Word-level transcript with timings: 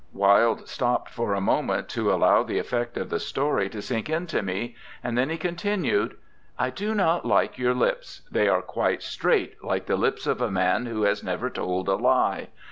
"'Wilde 0.23 0.67
stopped 0.67 1.09
for 1.11 1.35
a 1.35 1.39
moment 1.41 1.87
to 1.89 2.11
allow 2.11 2.41
the 2.41 2.57
effect 2.57 2.97
of 2.97 3.11
the 3.11 3.19
story 3.19 3.69
to 3.69 3.83
sink 3.83 4.09
into 4.09 4.41
me, 4.41 4.75
and 5.03 5.15
then 5.15 5.29
he 5.29 5.37
continued, 5.37 6.17
'I 6.57 6.69
do 6.71 6.95
not 6.95 7.23
like 7.23 7.59
your 7.59 7.75
lips; 7.75 8.23
they 8.31 8.47
are 8.47 8.63
quite 8.63 9.03
straight, 9.03 9.63
like 9.63 9.85
the 9.85 9.95
lips 9.97 10.25
of 10.25 10.41
a 10.41 10.49
man 10.49 10.87
who 10.87 11.03
has 11.03 11.23
never 11.23 11.51
told 11.51 11.87
a 11.87 11.97
lie. 11.97 12.47